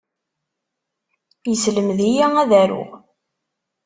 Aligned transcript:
Yesselmed-iyi 1.49 2.23
ad 2.25 2.35
aruɣ. 2.61 2.89